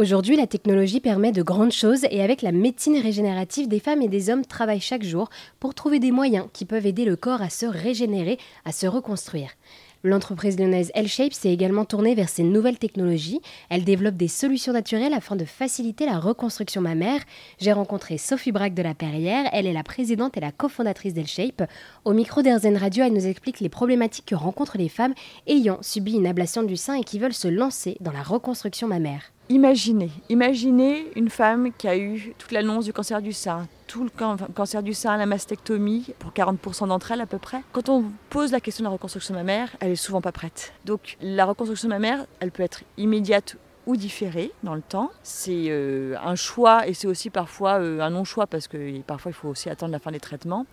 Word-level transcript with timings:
Aujourd'hui, 0.00 0.34
la 0.34 0.46
technologie 0.46 0.98
permet 0.98 1.30
de 1.30 1.42
grandes 1.42 1.72
choses 1.72 2.06
et 2.10 2.22
avec 2.22 2.40
la 2.40 2.52
médecine 2.52 2.96
régénérative, 2.96 3.68
des 3.68 3.80
femmes 3.80 4.00
et 4.00 4.08
des 4.08 4.30
hommes 4.30 4.46
travaillent 4.46 4.80
chaque 4.80 5.02
jour 5.02 5.28
pour 5.58 5.74
trouver 5.74 5.98
des 5.98 6.10
moyens 6.10 6.46
qui 6.54 6.64
peuvent 6.64 6.86
aider 6.86 7.04
le 7.04 7.16
corps 7.16 7.42
à 7.42 7.50
se 7.50 7.66
régénérer, 7.66 8.38
à 8.64 8.72
se 8.72 8.86
reconstruire. 8.86 9.50
L'entreprise 10.02 10.58
lyonnaise 10.58 10.90
L-Shape 10.94 11.34
s'est 11.34 11.52
également 11.52 11.84
tournée 11.84 12.14
vers 12.14 12.30
ces 12.30 12.44
nouvelles 12.44 12.78
technologies. 12.78 13.42
Elle 13.68 13.84
développe 13.84 14.16
des 14.16 14.26
solutions 14.26 14.72
naturelles 14.72 15.12
afin 15.12 15.36
de 15.36 15.44
faciliter 15.44 16.06
la 16.06 16.18
reconstruction 16.18 16.80
mammaire. 16.80 17.20
J'ai 17.58 17.72
rencontré 17.72 18.16
Sophie 18.16 18.52
Braque 18.52 18.72
de 18.72 18.82
la 18.82 18.94
Perrière. 18.94 19.50
Elle 19.52 19.66
est 19.66 19.74
la 19.74 19.84
présidente 19.84 20.34
et 20.38 20.40
la 20.40 20.50
cofondatrice 20.50 21.12
d'L-Shape. 21.12 21.68
Au 22.06 22.14
micro 22.14 22.40
d'Airzen 22.40 22.78
Radio, 22.78 23.04
elle 23.04 23.12
nous 23.12 23.26
explique 23.26 23.60
les 23.60 23.68
problématiques 23.68 24.24
que 24.24 24.34
rencontrent 24.34 24.78
les 24.78 24.88
femmes 24.88 25.12
ayant 25.46 25.76
subi 25.82 26.14
une 26.14 26.26
ablation 26.26 26.62
du 26.62 26.78
sein 26.78 26.94
et 26.94 27.04
qui 27.04 27.18
veulent 27.18 27.34
se 27.34 27.48
lancer 27.48 27.98
dans 28.00 28.12
la 28.12 28.22
reconstruction 28.22 28.88
mammaire. 28.88 29.30
Imaginez, 29.50 30.12
imaginez 30.28 31.10
une 31.16 31.28
femme 31.28 31.72
qui 31.76 31.88
a 31.88 31.96
eu 31.96 32.34
toute 32.38 32.52
l'annonce 32.52 32.84
du 32.84 32.92
cancer 32.92 33.20
du 33.20 33.32
sein, 33.32 33.66
tout 33.88 34.04
le 34.04 34.10
cancer 34.54 34.80
du 34.80 34.94
sein, 34.94 35.16
la 35.16 35.26
mastectomie, 35.26 36.14
pour 36.20 36.30
40% 36.30 36.86
d'entre 36.86 37.10
elles 37.10 37.20
à 37.20 37.26
peu 37.26 37.38
près. 37.38 37.60
Quand 37.72 37.88
on 37.88 38.04
pose 38.28 38.52
la 38.52 38.60
question 38.60 38.82
de 38.82 38.86
la 38.86 38.92
reconstruction 38.92 39.34
mammaire, 39.34 39.68
elle 39.80 39.90
est 39.90 39.96
souvent 39.96 40.20
pas 40.20 40.30
prête. 40.30 40.72
Donc 40.84 41.16
la 41.20 41.46
reconstruction 41.46 41.88
mammaire, 41.88 42.26
elle 42.38 42.52
peut 42.52 42.62
être 42.62 42.84
immédiate 42.96 43.56
ou 43.86 43.96
différée 43.96 44.52
dans 44.62 44.76
le 44.76 44.82
temps. 44.82 45.10
C'est 45.24 45.64
euh, 45.66 46.14
un 46.22 46.36
choix 46.36 46.86
et 46.86 46.94
c'est 46.94 47.08
aussi 47.08 47.28
parfois 47.28 47.80
euh, 47.80 47.98
un 47.98 48.10
non-choix 48.10 48.46
parce 48.46 48.68
que 48.68 49.00
parfois 49.00 49.32
il 49.32 49.34
faut 49.34 49.48
aussi 49.48 49.68
attendre 49.68 49.90
la 49.90 49.98
fin 49.98 50.12
des 50.12 50.20
traitements. 50.20 50.64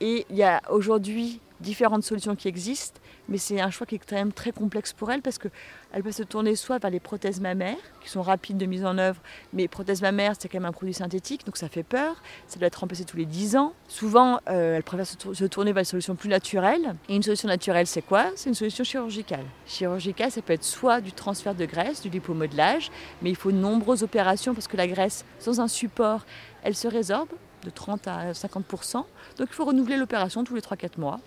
Et 0.00 0.26
il 0.28 0.34
y 0.34 0.42
a 0.42 0.60
aujourd'hui 0.70 1.38
différentes 1.60 2.02
solutions 2.02 2.34
qui 2.34 2.48
existent, 2.48 2.98
mais 3.32 3.38
c'est 3.38 3.62
un 3.62 3.70
choix 3.70 3.86
qui 3.86 3.94
est 3.94 3.98
quand 3.98 4.14
même 4.14 4.32
très 4.32 4.52
complexe 4.52 4.92
pour 4.92 5.10
elle 5.10 5.22
parce 5.22 5.38
qu'elle 5.38 6.02
peut 6.02 6.12
se 6.12 6.22
tourner 6.22 6.54
soit 6.54 6.78
vers 6.78 6.90
les 6.90 7.00
prothèses 7.00 7.40
mammaires, 7.40 7.78
qui 8.02 8.10
sont 8.10 8.20
rapides 8.20 8.58
de 8.58 8.66
mise 8.66 8.84
en 8.84 8.98
œuvre, 8.98 9.22
mais 9.54 9.68
prothèses 9.68 10.02
mammaires, 10.02 10.34
c'est 10.38 10.48
quand 10.48 10.58
même 10.58 10.68
un 10.68 10.72
produit 10.72 10.92
synthétique, 10.92 11.46
donc 11.46 11.56
ça 11.56 11.70
fait 11.70 11.82
peur. 11.82 12.16
Ça 12.46 12.58
doit 12.58 12.66
être 12.66 12.76
remplacé 12.76 13.04
tous 13.04 13.16
les 13.16 13.24
10 13.24 13.56
ans. 13.56 13.72
Souvent, 13.88 14.38
euh, 14.50 14.76
elle 14.76 14.82
préfère 14.82 15.06
se, 15.06 15.44
tourner 15.46 15.72
vers 15.72 15.80
une 15.80 15.86
solution 15.86 16.14
plus 16.14 16.28
naturelle. 16.28 16.94
Et 17.08 17.16
une 17.16 17.22
solution 17.22 17.48
naturelle, 17.48 17.86
c'est 17.86 18.02
quoi? 18.02 18.26
C'est 18.36 18.50
une 18.50 18.54
solution 18.54 18.84
chirurgicale. 18.84 19.46
Chirurgicale, 19.66 20.30
ça 20.30 20.42
peut 20.42 20.52
être 20.52 20.62
soit 20.62 21.00
du 21.00 21.12
transfert 21.12 21.54
de 21.54 21.64
graisse, 21.64 22.02
du 22.02 22.10
lipomodelage, 22.10 22.90
mais 23.22 23.30
il 23.30 23.36
faut 23.36 23.50
de 23.50 23.56
nombreuses 23.56 24.02
opérations 24.02 24.52
parce 24.52 24.68
que 24.68 24.76
la 24.76 24.86
graisse, 24.86 25.24
sans 25.38 25.58
un 25.58 25.68
support, 25.68 26.26
elle 26.62 26.74
se 26.74 26.86
résorbe 26.86 27.30
de 27.64 27.70
30 27.70 28.08
à 28.08 28.32
50%. 28.32 28.96
Donc 28.96 29.06
il 29.40 29.54
faut 29.54 29.64
renouveler 29.64 29.96
l'opération 29.96 30.44
tous 30.44 30.54
les 30.54 30.60
3-4 30.60 30.98
mois. 31.00 31.18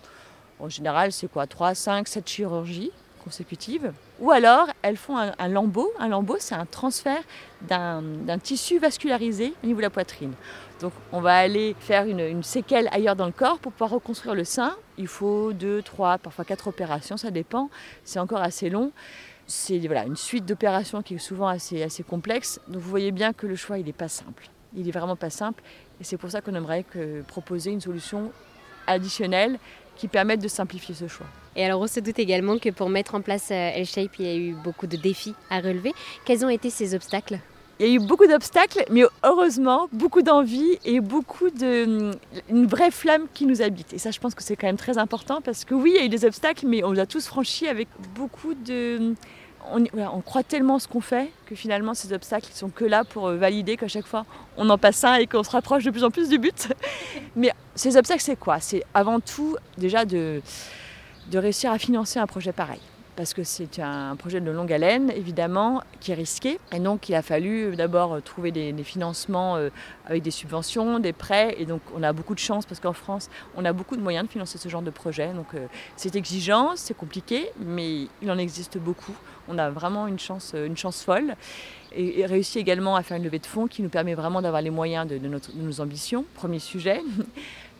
En 0.60 0.70
général, 0.70 1.12
c'est 1.12 1.28
quoi 1.28 1.48
3, 1.48 1.76
5, 1.76 2.08
7 2.08 2.28
chirurgies 2.28 2.92
consécutives. 3.26 3.92
Ou 4.20 4.32
alors, 4.32 4.68
elles 4.84 4.96
font 4.96 5.18
un, 5.18 5.48
lambeau. 5.48 5.92
Un 6.00 6.08
lambeau, 6.08 6.38
c'est 6.40 6.56
un 6.56 6.66
transfert 6.66 7.22
d'un 7.62 8.40
tissu 8.42 8.78
vascularisé 8.78 9.54
au 9.64 9.68
niveau 9.68 9.80
de 9.80 9.84
la 9.84 9.90
poitrine. 9.90 10.34
Donc, 10.80 10.94
on 11.12 11.20
va 11.20 11.36
aller 11.36 11.76
faire 11.80 12.06
une, 12.06 12.44
séquelle 12.44 12.88
ailleurs 12.92 13.16
dans 13.16 13.26
le 13.26 13.32
corps 13.32 13.58
pour 13.58 13.72
pouvoir 13.72 13.90
reconstruire 13.90 14.36
le 14.36 14.44
sein. 14.44 14.76
Il 14.98 15.08
faut 15.08 15.52
2, 15.54 15.82
3, 15.82 16.20
parfois 16.20 16.46
4 16.46 16.68
opérations, 16.68 17.18
ça 17.18 17.32
dépend. 17.32 17.70
C'est 18.04 18.20
encore 18.20 18.42
assez 18.42 18.70
long. 18.70 18.92
C'est 19.48 19.80
voilà, 19.80 20.06
une 20.06 20.16
suite 20.16 20.46
d'opérations 20.46 21.02
qui 21.02 21.16
est 21.16 21.20
souvent 21.20 21.48
assez, 21.48 21.82
assez 21.84 22.04
complexe. 22.04 22.62
Donc, 22.68 22.82
vous 22.82 22.90
voyez 22.90 23.12
bien 23.12 23.34
que 23.34 23.48
le 23.48 23.56
choix, 23.56 23.80
il 23.80 23.86
n'est 23.86 23.94
pas 23.94 24.08
simple. 24.08 24.50
Il 24.76 24.86
n'est 24.86 24.92
vraiment 24.92 25.16
pas 25.16 25.30
simple. 25.30 25.64
Et 26.00 26.04
c'est 26.04 26.18
pour 26.18 26.30
ça 26.30 26.42
qu'on 26.42 26.54
aimerait 26.54 26.86
proposer 27.28 27.72
une 27.72 27.82
solution 27.82 28.32
additionnelle 28.88 29.58
qui 29.96 30.08
permettent 30.08 30.42
de 30.42 30.48
simplifier 30.48 30.96
ce 30.96 31.08
choix. 31.08 31.28
Et 31.56 31.64
alors 31.64 31.82
on 31.82 31.88
se 31.88 32.00
doute 32.00 32.20
également 32.20 32.58
que 32.58 32.70
pour 32.70 32.90
mettre 32.90 33.16
en 33.16 33.22
place 33.22 33.50
euh, 33.52 33.72
L-Shape, 33.76 34.20
il 34.20 34.26
y 34.26 34.30
a 34.30 34.36
eu 34.36 34.54
beaucoup 34.54 34.88
de 34.88 34.98
défis 34.98 35.36
à 35.50 35.60
relever. 35.60 35.94
Quels 36.26 36.46
ont 36.46 36.50
été 36.50 36.70
ces 36.70 36.94
obstacles? 36.96 37.40
Il 37.80 37.88
y 37.88 37.92
a 37.92 37.94
eu 37.94 38.00
beaucoup 38.00 38.26
d'obstacles, 38.26 38.86
mais 38.90 39.04
heureusement, 39.24 39.90
beaucoup 39.92 40.22
d'envie 40.22 40.80
et 40.86 41.02
beaucoup 41.02 41.50
de. 41.50 42.12
une 42.50 42.68
vraie 42.68 42.92
flamme 42.92 43.28
qui 43.34 43.46
nous 43.46 43.62
habite. 43.62 43.92
Et 43.92 43.98
ça, 43.98 44.12
je 44.12 44.20
pense 44.22 44.34
que 44.34 44.42
c'est 44.42 44.56
quand 44.56 44.68
même 44.68 44.78
très 44.78 44.98
important 44.98 45.42
parce 45.42 45.66
que 45.66 45.74
oui, 45.74 45.92
il 45.94 46.00
y 46.00 46.02
a 46.02 46.06
eu 46.06 46.10
des 46.10 46.24
obstacles, 46.24 46.66
mais 46.68 46.86
on 46.86 46.94
les 46.94 47.02
a 47.02 47.06
tous 47.06 47.28
franchis 47.28 47.68
avec 47.68 47.90
beaucoup 48.16 48.54
de 48.54 49.14
on, 49.72 50.22
croit 50.22 50.44
tellement 50.44 50.80
ce 50.80 50.88
qu'on 50.88 51.02
fait 51.02 51.32
que 51.46 51.56
finalement 51.56 51.94
ces 51.94 52.14
obstacles 52.14 52.50
ne 52.52 52.58
sont 52.58 52.70
que 52.70 52.86
là 52.86 53.04
pour 53.04 53.28
euh, 53.28 53.38
valider 53.38 53.78
qu'à 53.78 53.88
chaque 53.88 54.08
fois 54.08 54.26
on 54.58 54.70
en 54.70 54.78
passe 54.78 55.04
un 55.04 55.16
et 55.16 55.28
qu'on 55.28 55.44
se 55.44 55.52
rapproche 55.52 55.84
de 55.84 55.92
plus 55.92 56.04
en 56.04 56.12
plus 56.12 56.30
du 56.30 56.38
but. 56.38 56.74
Mais 57.36 57.52
ces 57.76 57.98
obstacles 57.98 58.22
c'est 58.22 58.40
quoi? 58.40 58.60
C'est 58.60 58.84
avant 58.94 59.20
tout 59.20 59.58
déjà 59.78 60.06
de 60.06 60.42
réussir 61.34 61.72
à 61.72 61.80
financer 61.80 62.20
un 62.20 62.28
projet 62.28 62.52
pareil 62.52 62.82
parce 63.16 63.34
que 63.34 63.44
c'est 63.44 63.80
un 63.80 64.16
projet 64.16 64.42
de 64.42 64.52
longue 64.52 64.72
haleine, 64.74 65.12
évidemment, 65.12 65.82
qui 66.00 66.12
est 66.12 66.16
risqué. 66.16 66.60
Et 66.74 66.80
donc, 66.80 67.08
il 67.08 67.16
a 67.16 67.22
fallu 67.22 67.66
euh, 67.66 67.76
d'abord 67.76 68.14
euh, 68.14 68.20
trouver 68.20 68.52
des, 68.52 68.74
financements 68.84 69.56
euh, 69.56 69.70
avec 70.06 70.22
des 70.22 70.32
subventions, 70.32 71.00
des 71.00 71.14
prêts. 71.14 71.56
Et 71.58 71.66
donc, 71.66 71.82
on 71.96 72.04
a 72.04 72.12
beaucoup 72.12 72.34
de 72.34 72.40
chance 72.40 72.66
parce 72.66 72.80
qu'en 72.80 72.94
France, 72.94 73.30
on 73.56 73.64
a 73.64 73.74
beaucoup 73.74 73.96
de 73.96 74.02
moyens 74.02 74.28
de 74.28 74.32
financer 74.32 74.58
ce 74.58 74.68
genre 74.68 74.82
de 74.82 74.90
projet. 74.90 75.32
Donc, 75.34 75.48
c'est 75.96 76.16
exigeant, 76.16 76.74
c'est 76.76 76.96
compliqué, 76.96 77.50
mais 77.60 78.08
il 78.22 78.32
en 78.32 78.38
existe 78.38 78.78
beaucoup. 78.78 79.16
On 79.48 79.58
a 79.58 79.70
vraiment 79.70 80.08
une 80.08 80.20
chance, 80.20 80.54
une 80.54 80.78
chance 80.78 81.04
folle. 81.04 81.36
Et, 81.96 82.26
réussi 82.26 82.60
également 82.60 82.96
à 82.96 83.04
faire 83.04 83.18
une 83.18 83.24
levée 83.24 83.40
de 83.40 83.46
fonds 83.46 83.68
qui 83.68 83.82
nous 83.82 83.90
permet 83.90 84.16
vraiment 84.16 84.42
d'avoir 84.42 84.62
les 84.62 84.70
moyens 84.70 85.08
de 85.08 85.18
nos 85.18 85.82
ambitions. 85.82 86.26
Premier 86.36 86.60
sujet. 86.60 87.02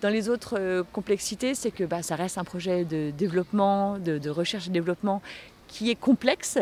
Dans 0.06 0.12
les 0.12 0.30
autres 0.30 0.60
euh, 0.60 0.84
complexités, 0.94 1.56
c'est 1.56 1.72
que 1.72 1.84
bah, 1.84 2.04
ça 2.04 2.16
reste 2.16 2.38
un 2.38 2.44
projet 2.44 2.86
de 2.86 3.10
développement, 3.10 3.98
de, 3.98 4.30
recherche 4.30 4.68
et 4.68 4.70
développement 4.70 5.20
qui 5.68 5.90
est 5.90 5.96
complexe 5.96 6.60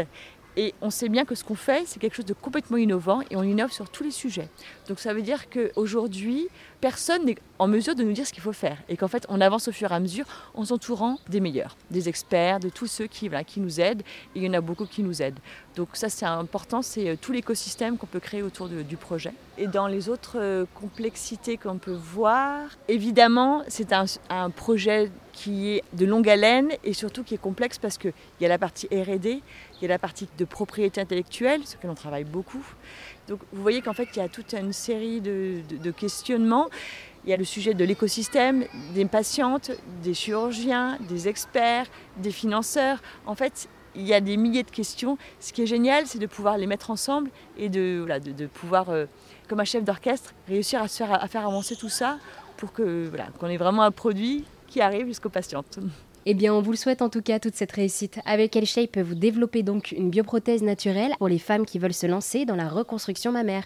et 0.55 0.73
on 0.81 0.89
sait 0.89 1.09
bien 1.09 1.25
que 1.25 1.35
ce 1.35 1.43
qu'on 1.43 1.55
fait, 1.55 1.83
c'est 1.87 1.99
quelque 1.99 2.15
chose 2.15 2.25
de 2.25 2.33
complètement 2.33 2.77
innovant 2.77 3.21
et 3.29 3.35
on 3.35 3.43
innove 3.43 3.71
sur 3.71 3.89
tous 3.89 4.03
les 4.03 4.11
sujets. 4.11 4.49
Donc 4.87 4.99
ça 4.99 5.13
veut 5.13 5.21
dire 5.21 5.49
qu'aujourd'hui, 5.49 6.47
personne 6.79 7.25
n'est 7.25 7.37
en 7.59 7.67
mesure 7.67 7.95
de 7.95 8.03
nous 8.03 8.11
dire 8.11 8.27
ce 8.27 8.33
qu'il 8.33 8.43
faut 8.43 8.53
faire. 8.53 8.77
Et 8.89 8.97
qu'en 8.97 9.07
fait, 9.07 9.25
on 9.29 9.41
avance 9.41 9.67
au 9.67 9.71
fur 9.71 9.91
et 9.91 9.95
à 9.95 9.99
mesure 9.99 10.25
en 10.53 10.65
s'entourant 10.65 11.17
des 11.29 11.39
meilleurs, 11.39 11.75
des 11.89 12.07
experts, 12.07 12.59
de 12.59 12.69
tous 12.69 12.87
ceux 12.87 13.07
qui, 13.07 13.29
qui 13.47 13.59
nous 13.61 13.79
aident. 13.79 14.03
Et 14.35 14.39
il 14.39 14.43
y 14.43 14.49
en 14.49 14.53
a 14.53 14.61
beaucoup 14.61 14.85
qui 14.85 15.01
nous 15.01 15.21
aident. 15.21 15.39
Donc 15.75 15.89
ça, 15.93 16.09
c'est 16.09 16.25
important, 16.25 16.81
c'est 16.81 17.09
euh, 17.09 17.15
tout 17.19 17.31
l'écosystème 17.31 17.97
qu'on 17.97 18.05
peut 18.05 18.19
créer 18.19 18.43
autour 18.43 18.67
du 18.67 18.97
projet. 18.97 19.33
Et 19.57 19.65
dans 19.65 19.87
les 19.87 20.09
autres 20.09 20.37
euh, 20.37 20.65
complexités 20.75 21.57
qu'on 21.57 21.77
peut 21.77 21.97
voir, 21.99 22.67
évidemment, 22.87 23.63
c'est 23.67 23.91
un, 23.93 24.05
un 24.29 24.49
projet 24.51 25.09
qui 25.33 25.71
est 25.71 25.83
de 25.93 26.05
longue 26.05 26.29
haleine 26.29 26.71
et 26.83 26.93
surtout 26.93 27.23
qui 27.23 27.33
est 27.33 27.41
complexe 27.41 27.77
parce 27.77 27.97
qu'il 27.97 28.13
y 28.39 28.45
a 28.45 28.47
la 28.47 28.59
partie 28.59 28.87
RD, 28.87 29.25
il 29.25 29.41
y 29.81 29.85
a 29.85 29.87
la 29.87 29.99
partie 29.99 30.29
de 30.37 30.45
propriété 30.45 31.01
intellectuelle, 31.01 31.65
sur 31.65 31.77
laquelle 31.77 31.89
on 31.89 31.95
travaille 31.95 32.23
beaucoup. 32.23 32.63
Donc 33.27 33.39
vous 33.51 33.61
voyez 33.61 33.81
qu'en 33.81 33.93
fait, 33.93 34.07
il 34.15 34.19
y 34.19 34.21
a 34.21 34.29
toute 34.29 34.53
une 34.53 34.71
série 34.71 35.19
de, 35.19 35.91
questionnements. 35.91 36.69
Il 37.25 37.29
y 37.29 37.33
a 37.33 37.37
le 37.37 37.45
sujet 37.45 37.73
de 37.73 37.83
l'écosystème, 37.83 38.65
des 38.93 39.05
patientes, 39.05 39.71
des 40.03 40.13
chirurgiens, 40.13 40.97
des 41.09 41.27
experts, 41.27 41.87
des 42.17 42.31
financeurs. 42.31 43.01
En 43.25 43.35
fait, 43.35 43.67
il 43.95 44.03
y 44.03 44.13
a 44.13 44.21
des 44.21 44.37
milliers 44.37 44.63
de 44.63 44.71
questions. 44.71 45.17
Ce 45.39 45.53
qui 45.53 45.63
est 45.63 45.67
génial, 45.67 46.05
c'est 46.05 46.19
de 46.19 46.27
pouvoir 46.27 46.57
les 46.57 46.67
mettre 46.67 46.91
ensemble 46.91 47.29
et 47.57 47.69
de, 47.69 48.05
pouvoir, 48.53 48.89
euh, 48.89 49.05
comme 49.47 49.61
un 49.61 49.65
chef 49.65 49.83
d'orchestre, 49.83 50.33
réussir 50.47 50.81
à, 50.81 50.87
faire, 50.87 51.45
avancer 51.47 51.75
tout 51.75 51.89
ça 51.89 52.17
pour 52.57 52.73
que 52.73 53.09
qu'on 53.39 53.47
ait 53.47 53.57
vraiment 53.57 53.83
un 53.83 53.91
produit 53.91 54.45
qui 54.67 54.81
arrive 54.81 55.07
jusqu'aux 55.07 55.29
patientes. 55.29 55.79
Eh 56.25 56.33
bien, 56.33 56.53
on 56.53 56.61
vous 56.61 56.71
le 56.71 56.77
souhaite 56.77 57.01
en 57.01 57.09
tout 57.09 57.21
cas, 57.21 57.39
toute 57.39 57.55
cette 57.55 57.73
réussite. 57.73 58.19
Avec 58.25 58.55
L-Shape, 58.55 58.97
vous 58.97 59.15
développez 59.15 59.61
donc 59.61 59.91
une 59.91 60.09
bioprothèse 60.09 60.63
naturelle 60.63 61.13
pour 61.17 61.27
les 61.27 61.39
femmes 61.39 61.65
qui 61.65 61.79
veulent 61.79 61.93
se 61.93 62.07
lancer 62.07 62.45
dans 62.45 62.55
la 62.55 62.69
reconstruction 62.69 63.33
mammaire. 63.33 63.65